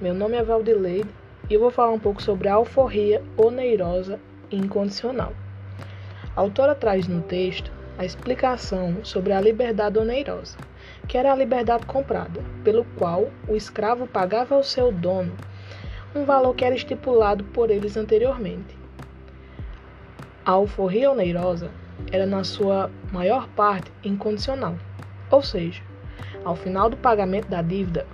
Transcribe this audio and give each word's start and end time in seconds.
meu 0.00 0.14
nome 0.14 0.34
é 0.34 0.42
Valdileide 0.42 1.10
e 1.50 1.52
eu 1.52 1.60
vou 1.60 1.70
falar 1.70 1.92
um 1.92 1.98
pouco 1.98 2.22
sobre 2.22 2.48
a 2.48 2.54
alforria 2.54 3.22
oneirosa 3.36 4.18
incondicional. 4.50 5.34
A 6.34 6.40
autora 6.40 6.74
traz 6.74 7.06
no 7.06 7.20
texto 7.20 7.70
a 7.98 8.04
explicação 8.04 9.04
sobre 9.04 9.34
a 9.34 9.40
liberdade 9.42 9.98
oneirosa, 9.98 10.56
que 11.06 11.18
era 11.18 11.30
a 11.30 11.36
liberdade 11.36 11.84
comprada, 11.84 12.42
pelo 12.64 12.86
qual 12.96 13.28
o 13.46 13.54
escravo 13.54 14.06
pagava 14.06 14.54
ao 14.54 14.62
seu 14.62 14.90
dono 14.90 15.32
um 16.14 16.24
valor 16.24 16.54
que 16.54 16.64
era 16.64 16.74
estipulado 16.74 17.44
por 17.44 17.70
eles 17.70 17.94
anteriormente. 17.94 18.74
A 20.46 20.52
alforria 20.52 21.10
oneirosa 21.10 21.70
era, 22.10 22.24
na 22.24 22.42
sua 22.42 22.90
maior 23.12 23.46
parte, 23.48 23.92
incondicional, 24.02 24.76
ou 25.30 25.42
seja, 25.42 25.82
ao 26.42 26.56
final 26.56 26.88
do 26.88 26.96
pagamento 26.96 27.48
da 27.48 27.60
dívida, 27.60 28.06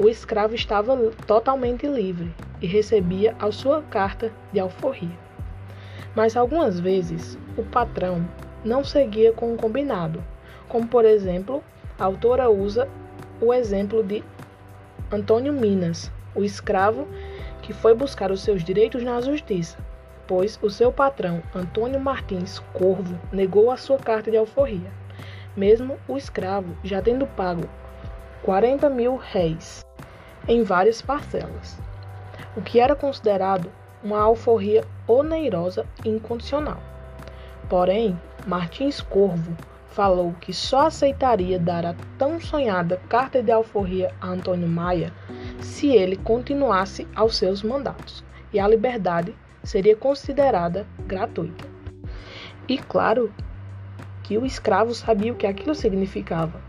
o 0.00 0.08
escravo 0.08 0.54
estava 0.54 0.96
totalmente 1.26 1.86
livre 1.86 2.34
e 2.60 2.66
recebia 2.66 3.36
a 3.38 3.52
sua 3.52 3.82
carta 3.82 4.32
de 4.52 4.58
alforria. 4.58 5.18
Mas 6.14 6.36
algumas 6.36 6.80
vezes 6.80 7.38
o 7.56 7.62
patrão 7.62 8.26
não 8.64 8.82
seguia 8.82 9.32
com 9.32 9.52
o 9.52 9.56
combinado, 9.56 10.22
como 10.68 10.86
por 10.86 11.04
exemplo, 11.04 11.62
a 11.98 12.04
autora 12.04 12.48
usa 12.48 12.88
o 13.40 13.52
exemplo 13.52 14.02
de 14.02 14.24
Antônio 15.12 15.52
Minas, 15.52 16.10
o 16.34 16.42
escravo 16.42 17.06
que 17.62 17.72
foi 17.72 17.94
buscar 17.94 18.30
os 18.30 18.42
seus 18.42 18.64
direitos 18.64 19.02
na 19.02 19.20
justiça, 19.20 19.76
pois 20.26 20.58
o 20.62 20.70
seu 20.70 20.90
patrão, 20.90 21.42
Antônio 21.54 22.00
Martins 22.00 22.58
Corvo, 22.72 23.18
negou 23.32 23.70
a 23.70 23.76
sua 23.76 23.98
carta 23.98 24.30
de 24.30 24.36
alforria 24.36 24.90
mesmo 25.56 25.98
o 26.06 26.16
escravo 26.16 26.76
já 26.82 27.02
tendo 27.02 27.26
pago 27.26 27.68
40 28.42 28.88
mil 28.88 29.16
réis 29.16 29.84
em 30.50 30.64
várias 30.64 31.00
parcelas, 31.00 31.78
o 32.56 32.60
que 32.60 32.80
era 32.80 32.96
considerado 32.96 33.70
uma 34.02 34.20
alforria 34.20 34.82
oneirosa 35.06 35.86
e 36.04 36.08
incondicional. 36.08 36.82
Porém, 37.68 38.20
Martins 38.48 39.00
Corvo 39.00 39.56
falou 39.90 40.34
que 40.40 40.52
só 40.52 40.88
aceitaria 40.88 41.56
dar 41.56 41.86
a 41.86 41.94
tão 42.18 42.40
sonhada 42.40 43.00
carta 43.08 43.40
de 43.40 43.52
alforria 43.52 44.12
a 44.20 44.26
Antônio 44.26 44.66
Maia 44.66 45.12
se 45.60 45.86
ele 45.86 46.16
continuasse 46.16 47.06
aos 47.14 47.36
seus 47.36 47.62
mandatos, 47.62 48.24
e 48.52 48.58
a 48.58 48.66
liberdade 48.66 49.32
seria 49.62 49.94
considerada 49.94 50.84
gratuita. 51.06 51.64
E 52.66 52.76
claro 52.76 53.32
que 54.24 54.36
o 54.36 54.44
escravo 54.44 54.96
sabia 54.96 55.32
o 55.32 55.36
que 55.36 55.46
aquilo 55.46 55.76
significava 55.76 56.60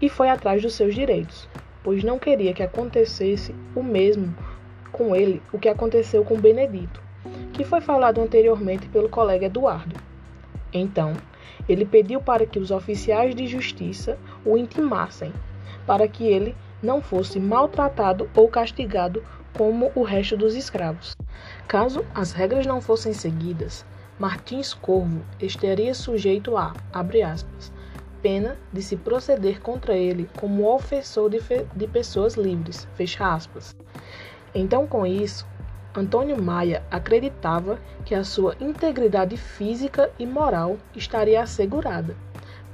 e 0.00 0.08
foi 0.08 0.28
atrás 0.28 0.62
dos 0.62 0.74
seus 0.74 0.94
direitos, 0.94 1.48
pois 1.86 2.02
não 2.02 2.18
queria 2.18 2.52
que 2.52 2.64
acontecesse 2.64 3.54
o 3.72 3.80
mesmo 3.80 4.34
com 4.90 5.14
ele 5.14 5.40
o 5.52 5.58
que 5.60 5.68
aconteceu 5.68 6.24
com 6.24 6.36
Benedito, 6.36 7.00
que 7.52 7.64
foi 7.64 7.80
falado 7.80 8.20
anteriormente 8.20 8.88
pelo 8.88 9.08
colega 9.08 9.46
Eduardo. 9.46 9.94
Então, 10.72 11.12
ele 11.68 11.84
pediu 11.84 12.20
para 12.20 12.44
que 12.44 12.58
os 12.58 12.72
oficiais 12.72 13.36
de 13.36 13.46
justiça 13.46 14.18
o 14.44 14.56
intimassem, 14.56 15.32
para 15.86 16.08
que 16.08 16.24
ele 16.26 16.56
não 16.82 17.00
fosse 17.00 17.38
maltratado 17.38 18.28
ou 18.34 18.48
castigado 18.48 19.22
como 19.56 19.92
o 19.94 20.02
resto 20.02 20.36
dos 20.36 20.56
escravos. 20.56 21.16
Caso 21.68 22.04
as 22.12 22.32
regras 22.32 22.66
não 22.66 22.80
fossem 22.80 23.12
seguidas, 23.12 23.86
Martins 24.18 24.74
Corvo 24.74 25.20
estaria 25.40 25.94
sujeito 25.94 26.56
a, 26.56 26.74
aspas, 26.92 27.72
pena 28.26 28.56
de 28.72 28.82
se 28.82 28.96
proceder 28.96 29.60
contra 29.60 29.96
ele 29.96 30.28
como 30.40 30.74
ofensor 30.74 31.30
de, 31.30 31.40
de 31.74 31.86
pessoas 31.86 32.34
livres, 32.34 32.88
fecha 32.94 33.32
aspas. 33.32 33.74
Então, 34.54 34.86
com 34.86 35.06
isso, 35.06 35.46
Antônio 35.94 36.42
Maia 36.42 36.82
acreditava 36.90 37.78
que 38.04 38.14
a 38.14 38.24
sua 38.24 38.56
integridade 38.60 39.36
física 39.36 40.10
e 40.18 40.26
moral 40.26 40.76
estaria 40.94 41.40
assegurada 41.40 42.16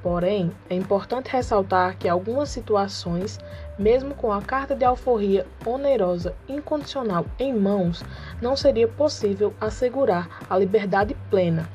Porém, 0.02 0.50
é 0.68 0.74
importante 0.74 1.30
ressaltar 1.30 1.96
que 1.96 2.08
algumas 2.08 2.48
situações, 2.48 3.38
mesmo 3.78 4.16
com 4.16 4.32
a 4.32 4.42
carta 4.42 4.74
de 4.74 4.84
alforria 4.84 5.46
onerosa 5.64 6.34
incondicional 6.48 7.24
em 7.38 7.54
mãos, 7.54 8.02
não 8.40 8.56
seria 8.56 8.88
possível 8.88 9.54
assegurar 9.60 10.40
a 10.50 10.58
liberdade 10.58 11.16
plena. 11.30 11.68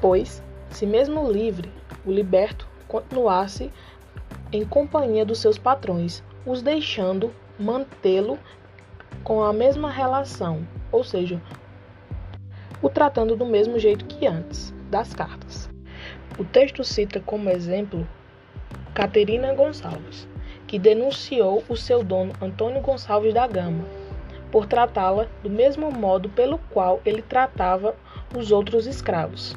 Pois, 0.00 0.42
se 0.70 0.86
mesmo 0.86 1.30
livre, 1.30 1.70
o 2.04 2.12
liberto 2.12 2.68
continuasse 2.88 3.70
em 4.52 4.64
companhia 4.64 5.24
dos 5.24 5.38
seus 5.38 5.58
patrões, 5.58 6.22
os 6.44 6.62
deixando 6.62 7.32
mantê-lo 7.58 8.38
com 9.24 9.42
a 9.42 9.52
mesma 9.52 9.90
relação, 9.90 10.66
ou 10.90 11.04
seja, 11.04 11.40
o 12.82 12.88
tratando 12.88 13.36
do 13.36 13.46
mesmo 13.46 13.78
jeito 13.78 14.04
que 14.04 14.26
antes 14.26 14.74
das 14.90 15.14
cartas. 15.14 15.70
O 16.38 16.44
texto 16.44 16.82
cita 16.82 17.20
como 17.20 17.48
exemplo 17.48 18.06
Caterina 18.94 19.54
Gonçalves, 19.54 20.28
que 20.66 20.78
denunciou 20.78 21.62
o 21.68 21.76
seu 21.76 22.02
dono 22.02 22.32
Antônio 22.40 22.80
Gonçalves 22.80 23.32
da 23.32 23.46
Gama 23.46 23.84
por 24.50 24.66
tratá-la 24.66 25.26
do 25.42 25.48
mesmo 25.48 25.90
modo 25.90 26.28
pelo 26.28 26.58
qual 26.70 27.00
ele 27.06 27.22
tratava 27.22 27.94
os 28.36 28.52
outros 28.52 28.86
escravos. 28.86 29.56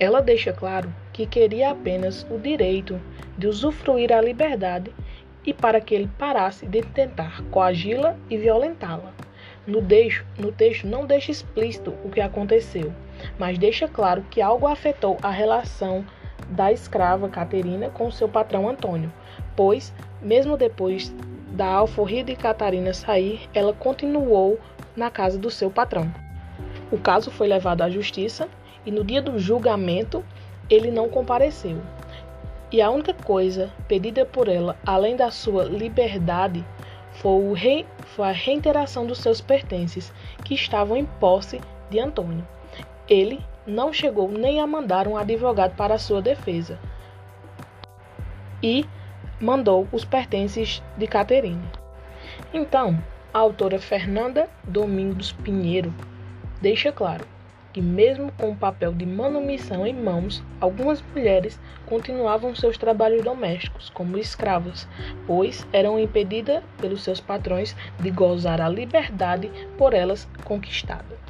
Ela 0.00 0.22
deixa 0.22 0.50
claro 0.50 0.90
que 1.12 1.26
queria 1.26 1.70
apenas 1.70 2.26
o 2.30 2.38
direito 2.38 2.98
de 3.36 3.46
usufruir 3.46 4.10
a 4.10 4.20
liberdade 4.22 4.90
e 5.44 5.52
para 5.52 5.78
que 5.78 5.94
ele 5.94 6.10
parasse 6.18 6.64
de 6.64 6.80
tentar 6.80 7.42
coagi-la 7.50 8.16
e 8.30 8.38
violentá-la. 8.38 9.12
No, 9.66 9.82
no 10.38 10.52
texto 10.52 10.86
não 10.86 11.04
deixa 11.04 11.30
explícito 11.30 11.94
o 12.02 12.08
que 12.08 12.20
aconteceu, 12.20 12.94
mas 13.38 13.58
deixa 13.58 13.86
claro 13.86 14.24
que 14.30 14.40
algo 14.40 14.66
afetou 14.66 15.18
a 15.22 15.30
relação 15.30 16.02
da 16.48 16.72
escrava 16.72 17.28
Caterina 17.28 17.90
com 17.90 18.10
seu 18.10 18.28
patrão 18.28 18.70
Antônio, 18.70 19.12
pois, 19.54 19.92
mesmo 20.22 20.56
depois 20.56 21.14
da 21.50 21.66
alforria 21.66 22.24
de 22.24 22.34
Catarina 22.34 22.94
sair, 22.94 23.48
ela 23.52 23.74
continuou 23.74 24.58
na 24.96 25.10
casa 25.10 25.38
do 25.38 25.50
seu 25.50 25.70
patrão. 25.70 26.10
O 26.90 26.98
caso 26.98 27.30
foi 27.30 27.46
levado 27.46 27.82
à 27.82 27.90
justiça 27.90 28.48
e 28.84 28.90
no 28.90 29.04
dia 29.04 29.20
do 29.20 29.38
julgamento 29.38 30.24
ele 30.68 30.90
não 30.90 31.08
compareceu. 31.08 31.80
E 32.72 32.80
a 32.80 32.90
única 32.90 33.12
coisa 33.12 33.70
pedida 33.88 34.24
por 34.24 34.48
ela, 34.48 34.76
além 34.86 35.16
da 35.16 35.30
sua 35.30 35.64
liberdade, 35.64 36.64
foi, 37.14 37.84
foi 38.14 38.28
a 38.28 38.32
reiteração 38.32 39.04
dos 39.04 39.18
seus 39.18 39.40
pertences, 39.40 40.12
que 40.44 40.54
estavam 40.54 40.96
em 40.96 41.04
posse 41.04 41.60
de 41.90 41.98
Antônio. 41.98 42.46
Ele 43.08 43.40
não 43.66 43.92
chegou 43.92 44.30
nem 44.30 44.60
a 44.60 44.66
mandar 44.66 45.08
um 45.08 45.16
advogado 45.16 45.74
para 45.74 45.98
sua 45.98 46.22
defesa 46.22 46.78
e 48.62 48.86
mandou 49.40 49.88
os 49.90 50.04
pertences 50.04 50.82
de 50.96 51.06
Caterine. 51.08 51.68
Então, 52.54 53.02
a 53.34 53.38
autora 53.38 53.78
Fernanda 53.78 54.48
Domingos 54.62 55.32
Pinheiro 55.32 55.92
deixa 56.60 56.92
claro 56.92 57.26
que, 57.72 57.80
mesmo 57.80 58.32
com 58.32 58.50
o 58.50 58.56
papel 58.56 58.92
de 58.92 59.06
manumissão 59.06 59.86
em 59.86 59.94
mãos, 59.94 60.42
algumas 60.60 61.02
mulheres 61.02 61.60
continuavam 61.86 62.54
seus 62.54 62.76
trabalhos 62.76 63.22
domésticos 63.22 63.88
como 63.90 64.18
escravas, 64.18 64.88
pois 65.26 65.66
eram 65.72 65.98
impedidas 65.98 66.62
pelos 66.80 67.02
seus 67.02 67.20
patrões 67.20 67.76
de 67.98 68.10
gozar 68.10 68.60
a 68.60 68.68
liberdade 68.68 69.50
por 69.78 69.94
elas 69.94 70.28
conquistada. 70.44 71.29